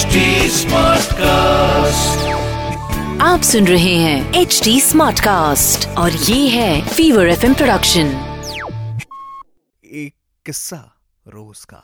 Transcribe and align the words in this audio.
HD 0.00 0.06
cast 1.12 2.28
आप 3.22 3.40
सुन 3.40 3.66
रहे 3.66 3.94
हैं 3.94 4.34
एच 4.34 4.60
डी 4.64 4.80
स्मार्ट 4.80 5.20
कास्ट 5.20 5.88
और 5.88 6.12
ये 6.12 6.48
है 6.48 6.88
फीवर 6.88 7.28
एफ़ 7.28 7.40
प्रोडक्शन 7.40 8.06
एक 9.84 10.14
किस्सा 10.46 10.98
रोज 11.28 11.64
का। 11.64 11.76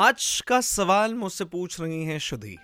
आज 0.00 0.42
का 0.46 0.60
सवाल 0.60 1.14
मुझसे 1.14 1.44
पूछ 1.44 1.80
रही 1.80 2.04
हैं 2.04 2.18
शुद्धि 2.18 2.56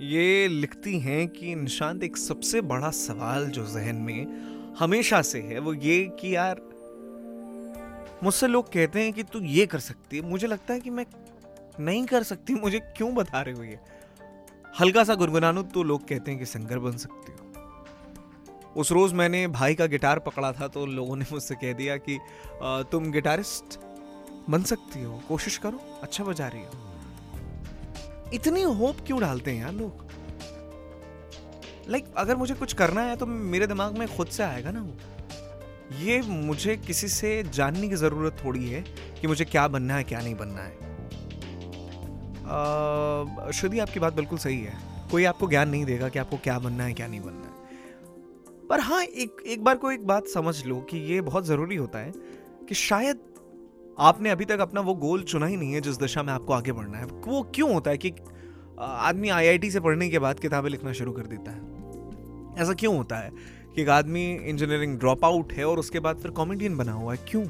ये 0.00 0.48
लिखती 0.48 1.00
हैं 1.00 1.28
कि 1.28 1.54
निशांत 1.54 2.02
एक 2.02 2.16
सबसे 2.16 2.60
बड़ा 2.60 2.90
सवाल 2.90 3.46
जो 3.46 3.66
जहन 3.66 3.96
में 3.96 4.56
हमेशा 4.78 5.20
से 5.22 5.40
है 5.42 5.58
वो 5.58 5.72
ये 5.74 6.04
कि 6.20 6.34
यार, 6.36 6.60
मुझसे 8.22 8.46
लोग 8.46 8.72
कहते 8.72 9.02
हैं 9.02 9.12
कि 9.12 9.22
तू 9.22 9.40
ये 9.40 9.66
कर 9.66 9.78
सकती 9.80 10.16
है। 10.16 10.22
मुझे 10.22 10.46
लगता 10.46 10.74
है 10.74 10.80
कि 10.80 10.90
मैं 10.90 11.06
नहीं 11.80 12.04
कर 12.06 12.22
सकती, 12.22 12.54
मुझे 12.54 12.80
क्यों 12.96 13.14
बता 13.14 13.40
रहे 13.40 13.54
हो 13.54 13.62
ये? 13.62 13.78
हल्का 14.80 15.04
सा 15.04 15.14
गुनगुनानू 15.14 15.62
तो 15.64 15.82
लोग 15.82 16.06
कहते 16.08 16.30
हैं 16.30 16.40
कि 16.40 16.46
सिंगर 16.46 16.78
बन 16.78 16.96
सकती 16.96 17.32
हो। 17.32 17.38
उस 18.76 18.92
रोज 18.92 19.12
मैंने 19.12 19.46
भाई 19.48 19.74
का 19.74 19.86
गिटार 19.86 20.18
पकड़ा 20.18 20.52
था 20.52 20.68
तो 20.68 20.86
लोगों 20.86 21.16
ने 21.16 21.24
मुझसे 21.32 21.54
कह 21.54 21.72
दिया 21.72 21.96
कि 21.98 22.18
तुम 22.92 23.10
गिटारिस्ट 23.12 23.78
बन 24.50 24.62
सकती 24.62 25.02
हो, 25.02 25.20
कोशिश 25.28 25.56
करो 25.58 25.80
अच्छा 26.02 26.24
बजा 26.24 26.48
रही 26.48 26.62
हो। 26.62 28.30
इतनी 28.34 28.62
होप 28.62 28.96
क्यों 29.06 29.20
डालते 29.20 29.50
हैं 29.50 29.62
यार 29.62 29.72
लोग? 29.72 30.05
लाइक 31.88 32.04
like, 32.04 32.16
अगर 32.16 32.36
मुझे 32.36 32.54
कुछ 32.54 32.72
करना 32.72 33.00
है 33.00 33.16
तो 33.16 33.26
मेरे 33.26 33.66
दिमाग 33.66 33.98
में 33.98 34.16
खुद 34.16 34.26
से 34.26 34.42
आएगा 34.42 34.70
ना 34.70 34.80
वो। 34.82 34.94
ये 35.98 36.20
मुझे 36.20 36.76
किसी 36.76 37.08
से 37.08 37.42
जानने 37.42 37.88
की 37.88 37.96
ज़रूरत 37.96 38.36
थोड़ी 38.44 38.68
है 38.70 38.82
कि 39.20 39.26
मुझे 39.26 39.44
क्या 39.44 39.68
बनना 39.68 39.94
है 39.94 40.04
क्या 40.04 40.20
नहीं 40.20 40.34
बनना 40.34 40.62
है। 40.62 40.72
श्रुति 43.52 43.78
आपकी 43.78 44.00
बात 44.00 44.14
बिल्कुल 44.14 44.38
सही 44.38 44.60
है। 44.60 44.72
कोई 45.10 45.24
आपको 45.24 45.48
ज्ञान 45.48 45.68
नहीं 45.68 45.84
देगा 45.84 46.08
कि 46.08 46.18
आपको 46.18 46.36
क्या 46.36 46.58
बनना 46.58 46.84
है 46.84 46.94
क्या 46.94 47.06
नहीं 47.06 47.20
बनना 47.20 47.46
है। 47.46 47.54
पर 48.68 48.80
हाँ 48.80 49.02
एक 49.02 49.42
एक 49.46 49.64
बार 49.64 49.76
को 49.76 49.90
एक 49.92 50.06
बात 50.06 50.26
समझ 50.26 50.64
लो 50.66 50.80
कि 50.80 50.98
ये 50.98 51.20
बहुत 51.20 51.46
ज़रूरी 51.46 51.76
होता 51.76 51.98
है 51.98 52.12
कि 52.68 52.74
शायद 52.74 53.20
आपने 53.98 54.30
अभी 54.30 54.44
तक 54.44 54.58
अपना 54.58 54.80
वो 54.80 54.94
गोल 54.94 55.22
चुना 55.22 55.46
ही 55.46 55.56
नहीं 55.56 55.72
है 55.72 55.80
जिस 55.80 55.96
दिशा 55.96 56.22
में 56.22 56.32
आपको 56.32 56.52
आगे 56.52 56.72
बढ़ना 56.72 56.98
है। 56.98 57.04
वो 57.04 57.42
क्यों 57.54 57.72
होता 57.74 57.90
है 57.90 57.98
कि 57.98 58.12
आदमी 58.78 59.28
आईआईटी 59.28 59.70
से 59.70 59.80
पढ़ने 59.80 60.08
के 60.10 60.18
बाद 60.18 60.40
किताबें 60.40 60.70
लिखना 60.70 60.92
शुरू 60.92 61.12
कर 61.12 61.26
देता 61.26 61.50
है? 61.50 61.75
ऐसा 62.56 62.72
क्यों 62.72 62.96
होता 62.96 63.16
है 63.16 63.30
कि 63.74 63.82
एक 63.82 63.88
आदमी 63.88 64.24
इंजीनियरिंग 64.34 64.98
ड्रॉप 64.98 65.24
आउट 65.24 65.52
है 65.52 65.64
और 65.64 65.78
उसके 65.78 66.00
बाद 66.00 66.18
फिर 66.18 66.30
कॉमेडियन 66.30 66.76
बना 66.76 66.92
हुआ 66.92 67.14
है? 67.14 67.24
क्यों? 67.28 67.44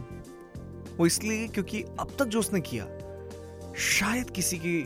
वो 0.97 1.07
इसलिए 1.07 1.49
क्योंकि 1.49 1.83
अब 1.83 2.17
तक 2.19 2.25
जो 2.25 2.39
उसने 2.39 2.61
किया, 2.61 2.87
शायद 3.75 4.31
किसी 4.31 4.59
के 4.59 4.83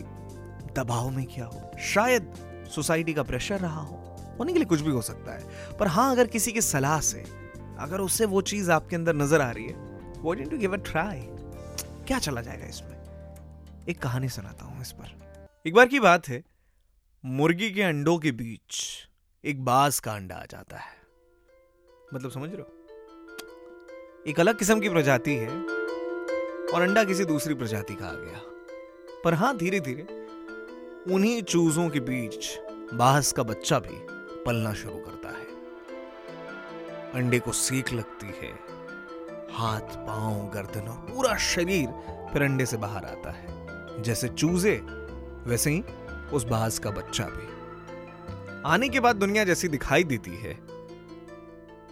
दबाव 0.73 1.09
में 1.09 1.25
किया 1.25 1.45
हो, 1.45 1.71
शायद 1.79 2.33
सोसाइटी 2.75 3.13
का 3.13 3.23
प्रेशर 3.23 3.59
रहा 3.59 3.81
हो 3.81 3.95
होने 4.39 4.53
के 4.53 4.59
लिए 4.59 4.65
कुछ 4.65 4.81
भी 4.81 4.91
हो 4.91 5.01
सकता 5.01 5.33
है। 5.33 5.77
पर 5.77 5.87
हाँ 5.87 6.11
अगर 6.11 6.27
किसी 6.27 6.51
की 6.51 6.61
सलाह 6.61 6.99
से, 6.99 7.23
अगर 7.79 7.99
उससे 7.99 8.25
वो 8.25 8.41
चीज़ 8.41 8.71
आपके 8.71 8.95
अंदर 8.95 9.15
नज़र 9.15 9.41
आ 9.41 9.51
रही 9.51 9.65
है 9.65 9.73
वो 10.17 10.33
टू 10.33 10.57
गिव 10.57 10.73
अ 10.73 10.81
ट्राई 10.91 11.19
क्या 12.07 12.19
चला 12.19 12.41
जाएगा 12.41 12.67
इसमें? 12.67 12.97
एक 13.89 14.01
कहानी 14.01 14.29
सुनाता 14.29 14.65
हूँ 14.65 14.81
इस 14.81 14.91
पर। 14.91 15.39
एक 15.65 15.73
बार 15.73 15.87
की 15.87 15.99
बात 15.99 16.27
है, 16.27 16.43
मुर्गी 17.25 17.69
के 17.71 17.81
अंडों 17.81 18.17
के 18.17 18.31
बीच। 18.31 18.77
एक 19.45 19.65
बाज 19.65 19.99
का 19.99 20.13
अंडा 20.13 20.35
आ 20.35 20.45
जाता 20.45 20.77
है। 20.77 21.01
मतलब 22.13 22.31
समझ 22.31 22.49
रहे 22.53 22.61
हो? 22.61 22.87
एक 24.27 24.39
अलग 24.39 24.59
किस्म 24.59 24.79
की 24.79 24.89
प्रजाति 24.89 25.35
है 25.35 25.49
और 26.67 26.81
अंडा 26.81 27.03
किसी 27.03 27.25
दूसरी 27.25 27.53
प्रजाति 27.53 27.95
का 27.95 28.07
आ 28.07 28.13
गया। 28.13 28.41
पर 29.23 29.33
हाँ 29.33 29.57
धीरे 29.57 29.79
धीरे 29.79 30.03
उन्हीं 31.13 31.43
चूजों 31.43 31.89
के 31.89 31.99
बीच 31.99 32.59
बाज 32.93 33.31
का 33.31 33.43
बच्चा 33.43 33.79
भी 33.79 33.97
पलना 34.43 34.73
शुरू 34.73 34.97
करता 34.97 35.29
है। 35.29 35.45
अंडे 37.11 37.39
को 37.39 37.51
सीख 37.51 37.93
लगती 37.93 38.27
है। 38.27 38.53
हाथ, 39.51 40.07
पाँव, 40.07 40.49
गर्दन 40.49 40.87
और 40.87 40.97
पूरा 40.97 41.37
शरीर 41.37 41.87
फिर 42.33 42.41
अंडे 42.41 42.65
से 42.65 42.77
बाहर 42.77 43.05
आता 43.05 43.31
है। 43.31 43.47
जैसे 44.01 44.27
चूजे, 44.27 44.77
वैसे 45.49 45.69
ही 45.69 45.81
उस 46.33 46.43
बाज 46.43 46.79
का 46.79 46.91
बच्चा 46.91 47.23
भी। 47.23 47.60
आने 48.65 48.89
के 48.89 48.99
बाद 48.99 49.15
दुनिया 49.15 49.43
जैसी 49.43 49.67
दिखाई 49.67 50.03
देती 50.03 50.31
है। 50.31 50.51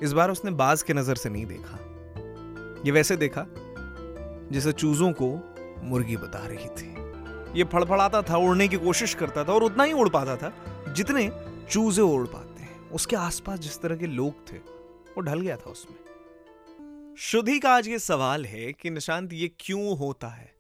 इस 0.03 0.12
बार 0.13 0.31
उसने 0.31 0.52
बाज 0.52 0.84
के 0.84 0.94
नज़र 0.94 1.16
से 1.16 1.30
नहीं 1.30 1.46
देखा। 1.46 1.78
ये 2.85 2.91
वैसे 2.91 3.16
देखा, 3.16 3.46
जैसे 4.52 4.72
चूजों 4.72 5.12
को 5.12 5.29
मुर्गी 5.84 6.18
बता 6.18 6.46
रही 6.47 6.68
थी। 6.68 7.59
ये 7.59 7.63
फड़फड़ाता 7.63 8.22
था, 8.22 8.38
उड़ने 8.38 8.68
की 8.68 8.78
कोशिश 8.78 9.13
करता 9.13 9.44
था 9.44 9.53
और 9.53 9.63
उतना 9.63 9.84
ही 9.84 9.94
उड़ 9.94 10.09
पाता 10.09 10.35
था, 10.35 10.53
जितने 10.94 11.29
चूजे 11.69 12.02
उड़ 12.02 12.28
पाते 12.28 12.62
हैं। 12.62 12.90
उसके 12.90 13.16
आसपास 13.16 13.59
जिस 13.59 13.81
तरह 13.81 13.96
के 13.96 14.08
लोग 14.08 14.52
थे, 14.52 14.58
वो 14.58 15.22
ढल 15.22 15.41
गया 15.41 15.56
था 15.56 15.69
उसमें। 15.69 17.16
शुद्धि 17.18 17.59
का 17.59 17.75
आज 17.75 17.88
ये 17.88 18.00
सवाल 18.00 18.46
है 18.46 18.72
कि 18.74 18.90
निशांत, 18.90 19.34
ये 19.34 19.52
क्यों 19.59 19.97
होता 19.97 20.28
है? 20.28 20.52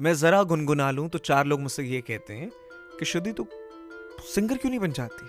मैं 0.00 0.14
जरा 0.14 0.42
गुनगुना 0.42 0.90
लूँ 0.90 1.08
तो 1.08 1.18
चार 1.18 1.46
लोग 1.46 1.60
मुझसे 1.60 1.84
ये 1.84 2.00
कहते 2.00 2.34
हैं 2.34 2.50
कि 2.98 3.04
शुद्धि 3.04 3.32
तू 3.32 3.46
सिंगर 4.24 4.56
क्यों 4.56 4.70
नहीं 4.70 4.80
बन 4.80 4.92
जाती? 4.92 5.28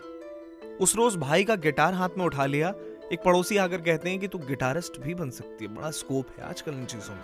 उस 0.78 0.96
रोज 0.96 1.16
भाई 1.16 1.44
का 1.44 1.56
गिटार 1.56 1.94
हाथ 1.94 2.10
में 2.18 2.26
उठा 2.26 2.46
लिया। 2.46 2.74
एक 3.14 3.20
पड़ोसी 3.26 3.58
आकर 3.58 3.82
कहते 3.82 4.10
हैं 4.10 4.20
कि 4.20 4.28
तू 4.28 4.38
गिटारिस्ट 4.38 5.00
भी 5.00 5.14
बन 5.14 5.30
सकती 5.30 5.66
है। 5.66 5.76
बड़ा 5.76 5.92
स्कोप 5.92 6.28
है 6.38 6.44
आजकल 6.46 6.72
इन 6.72 6.86
चीज़ों 6.86 7.16
में। 7.16 7.24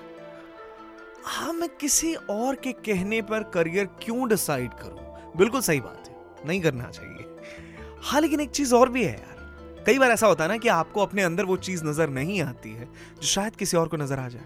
हाँ 1.23 1.53
मैं 1.53 1.69
किसी 1.69 2.13
और 2.15 2.55
के 2.55 2.71
कहने 2.71 3.21
पर 3.21 3.43
करियर 3.43 3.85
क्यों 3.85 4.27
डिसाइड 4.29 4.73
करूँ? 4.73 5.33
बिल्कुल 5.37 5.61
सही 5.61 5.79
बात 5.79 6.07
है। 6.07 6.47
नहीं 6.47 6.61
करना 6.61 6.89
चाहिए। 6.89 7.35
हाँ 8.01 8.21
लेकिन 8.21 8.39
एक 8.39 8.49
चीज़ 8.49 8.75
और 8.75 8.89
भी 8.89 9.03
है 9.03 9.13
यार। 9.13 9.83
कई 9.85 9.99
बार 9.99 10.11
ऐसा 10.11 10.27
होता 10.27 10.43
है 10.43 10.49
ना 10.49 10.57
कि 10.57 10.67
आपको 10.67 11.01
अपने 11.01 11.21
अंदर 11.21 11.45
वो 11.45 11.57
चीज़ 11.57 11.83
नज़र 11.85 12.09
नहीं 12.09 12.41
आती 12.41 12.71
है, 12.71 12.85
जो 13.15 13.27
शायद 13.27 13.55
किसी 13.55 13.77
और 13.77 13.87
को 13.87 13.97
नज़र 13.97 14.19
आ 14.19 14.27
जाए। 14.29 14.45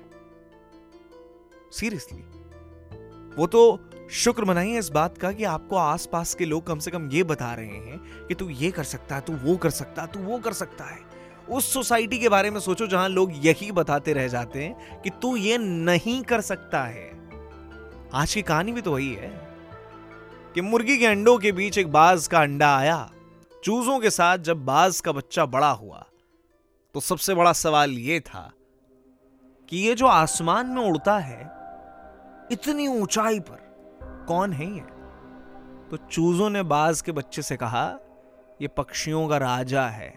सीरियसली 1.71 2.23
वो 3.35 3.47
तो 3.47 3.79
शुक्र 4.11 4.45
मनाइए 4.45 4.79
इस 4.79 4.89
बात 4.89 5.17
का 5.17 5.31
कि 5.31 5.43
आपको 5.43 5.75
आसपास 5.75 6.33
के 6.35 6.45
लोग 6.45 6.65
कम 6.67 6.79
से 6.79 6.91
कम 6.91 7.07
ये 7.09 7.23
बता 7.23 7.53
रहे 7.53 7.67
हैं 7.67 8.25
कि 8.27 8.35
तू 8.35 8.49
ये 8.49 8.71
कर 8.71 8.83
सकता 8.83 9.15
है, 9.15 9.21
तू 9.21 9.33
वो 9.33 9.55
कर 9.57 9.69
सकता 9.69 10.01
है, 10.01 10.07
तू 10.07 10.19
वो 10.19 10.39
कर 10.39 10.53
सकता 10.53 10.85
है। 10.85 10.99
उस 11.49 11.71
सोसाइटी 11.73 12.19
के 12.19 12.29
बारे 12.29 12.49
में 12.51 12.59
सोचो 12.59 12.87
जहाँ 12.87 13.07
लोग 13.09 13.31
यही 13.45 13.71
बताते 13.71 14.13
रह 14.13 14.27
जाते 14.27 14.63
हैं 14.63 15.01
कि 15.01 15.09
तू 15.21 15.35
ये 15.35 15.57
नहीं 15.57 16.21
कर 16.23 16.41
सकता 16.41 16.83
है। 16.83 17.09
आज 18.13 18.33
की 18.33 18.41
कहानी 18.41 18.71
भी 18.71 18.81
तो 18.81 18.91
वही 18.91 19.13
है 19.13 19.31
कि 20.55 20.61
मुर्गी 20.61 20.97
के 20.97 21.05
अंडों 21.05 21.37
के 21.37 21.51
बीच 21.51 21.77
एक 21.77 21.91
बाज 21.91 22.27
का 22.27 22.41
अंडा 22.41 22.75
आया, 22.77 23.09
चूजों 23.63 23.99
के 23.99 24.09
साथ 24.09 24.37
जब 24.39 24.65
बाज 24.65 25.01
का 25.01 25.11
बच्चा 25.11 25.45
बड़ा 25.47 25.71
हुआ 25.71 26.05
तो 26.95 26.99
सबसे 26.99 27.35
बड़ा 27.35 27.53
सवाल 27.53 27.91
यह 27.91 28.19
था 28.19 28.51
कि 29.69 29.87
ये 29.87 29.95
जो 29.95 30.07
आसमान 30.07 30.67
में 30.67 30.83
उड़ता 30.83 31.17
है, 31.19 31.41
इतनी 32.51 32.87
ऊंचाई 32.89 33.39
पर 33.39 33.69
कौन 34.25 34.53
है 34.53 34.65
ये? 34.65 34.81
तो 35.89 35.97
चूजों 35.97 36.49
ने 36.49 36.63
बाज 36.63 37.01
के 37.01 37.11
बच्चे 37.11 37.41
से 37.41 37.57
कहा, 37.57 37.99
ये 38.61 38.67
पक्षियों 38.67 39.27
का 39.29 39.37
राजा 39.37 39.87
है। 39.87 40.13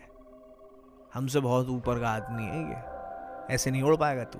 हमसे 1.15 1.41
बहुत 1.41 1.69
ऊपर 1.69 2.01
का 2.01 2.09
आदमी 2.09 2.43
है 2.43 2.71
ये। 2.71 3.55
ऐसे 3.55 3.71
नहीं 3.71 3.83
उड़ 3.83 3.97
पाएगा 3.97 4.25
तू। 4.25 4.39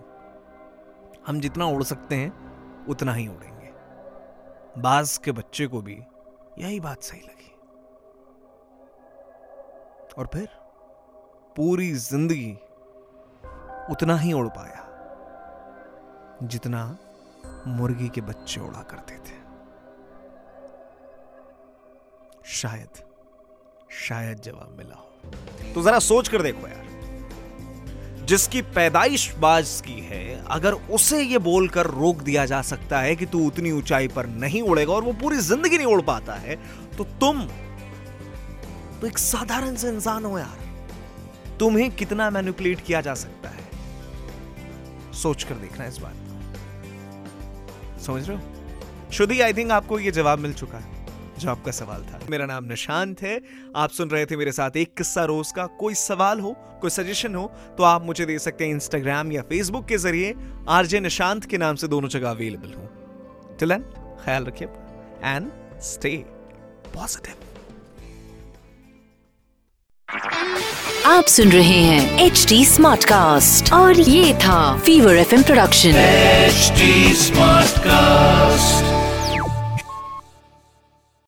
हम 1.27 1.41
जितना 1.41 1.67
उड़ 1.67 1.83
सकते 1.83 2.15
हैं, 2.15 2.87
उतना 2.87 3.13
ही 3.13 3.29
उड़ेंगे। 3.29 3.73
बाज 4.81 5.17
के 5.19 5.33
बच्चे 5.33 5.67
को 5.67 5.83
भी 5.83 6.03
यही 6.59 6.81
बात 6.81 7.03
सही 7.03 7.21
लगी। 7.21 7.51
और 10.19 10.27
फिर 10.27 10.49
पूरी 11.57 11.93
ज़िंदगी 11.93 12.53
उतना 13.91 14.17
ही 14.17 14.33
उड़ 14.33 14.49
पाया, 14.49 14.81
जितना 16.43 16.99
मुर्गी 17.67 18.09
के 18.09 18.21
बच्चे 18.21 18.61
उड़ा 18.61 18.83
करते 18.83 19.15
थे। 19.15 19.44
शायद 22.45 23.03
शायद 23.99 24.41
जवाब 24.41 24.75
मिला 24.79 24.95
हो। 24.95 25.73
तो 25.75 25.83
जरा 25.83 25.99
सोच 25.99 26.29
कर 26.29 26.43
देखो 26.43 26.69
यार। 26.69 26.83
जिसकी 28.27 28.63
पैदाइश 28.63 29.35
बाज 29.35 29.83
की 29.87 30.01
है, 30.01 30.45
अगर 30.47 30.73
उसे 30.73 31.23
ये 31.23 31.39
बोलकर 31.39 31.87
रोक 31.87 32.17
दिया 32.17 32.45
जा 32.47 32.61
सकता 32.63 33.01
है 33.01 33.17
कि 33.17 33.27
तू 33.27 33.47
उतनी 33.47 33.71
ऊंचाई 33.71 34.09
पर 34.09 34.27
नहीं 34.27 34.63
उड़ेगा 34.63 34.93
और 34.93 35.03
वो 35.03 35.13
पूरी 35.13 35.37
ज़िंदगी 35.39 35.77
नहीं 35.77 35.87
उड़ 35.87 36.03
पाता 36.03 36.35
है 36.35 36.57
तो 36.97 37.05
तुम 37.05 37.41
तो 39.01 39.07
एक 39.07 39.19
साधारण 39.19 39.77
से 39.77 39.89
इंसान 39.89 40.25
हो 40.25 40.39
यार। 40.39 40.59
तुम्हें 41.61 41.91
कितना 41.91 42.31
मैनिपुलेट 42.31 42.81
किया 42.81 43.01
जा 43.01 43.15
सकता 43.15 43.49
है? 43.49 43.65
सोच 45.13 45.43
कर 45.45 45.55
देखना 45.55 45.87
इस 45.87 45.99
बात 45.99 46.15
को। 46.15 46.35
समझ 48.03 48.29
रहे 48.29 48.37
हो? 48.37 48.43
शुद्धि 49.13 49.41
आई 49.41 49.53
थिंक 49.53 49.71
आपको 49.71 49.99
ये 49.99 50.11
जवाब 50.11 50.39
मिल 50.39 50.53
चुका 50.53 50.79
है। 50.79 51.04
जो 51.39 51.51
आपका 51.51 51.73
सवाल 51.73 52.03
था। 52.03 52.19
मेरा 52.31 52.47
नाम 52.47 52.65
निशांत 52.65 53.23
है। 53.23 53.41
आप 53.77 53.91
सुन 53.91 54.09
रहे 54.11 54.27
थे 54.27 54.37
मेरे 54.37 54.53
साथ 54.53 54.77
एक 54.77 54.95
किस्सा 54.97 55.25
रोज 55.25 55.53
का। 55.53 55.67
कोई 55.81 55.95
सवाल 55.97 56.41
हो 56.41 56.55
कोई 56.81 56.91
सजेशन 56.91 57.35
हो 57.35 57.45
तो 57.79 57.83
आप 57.85 58.05
मुझे 58.07 58.27
दे 58.27 58.39
सकते 58.39 58.65
हैं 58.65 58.73
इंस्टाग्राम 58.73 59.33
या 59.33 59.43
फेसबुक 59.43 59.87
के 59.87 59.99
ज़रिए। 59.99 60.35
आरजे 60.69 61.01
निशांत 61.01 61.45
के 61.45 61.59
नाम 61.59 61.77
से 61.77 61.89
दोनों 61.89 62.09
जगह 62.09 62.31
अवेलेबल 62.31 62.73
हूँ। 62.73 62.89
टिल 63.61 63.75
ख्याल 64.25 64.45
रखिए 64.45 64.69
एंड 65.25 65.51
स्टे 65.85 66.17
पॉजिटिव 66.95 67.35
आप 71.07 71.25
सुन 71.27 71.53
रहे 71.53 71.81
हैं 71.81 72.21
एच 72.21 72.45
डी 72.49 72.65
स्मार्ट 72.65 73.05
कास्ट 73.05 73.73
और 73.73 74.01
ये 74.01 74.35
था 74.39 74.59
Fever 74.79 75.17
F 75.17 75.35
production 75.45 75.97
H 75.97 76.73
smart 77.19 77.75
Smartcast. 77.75 78.94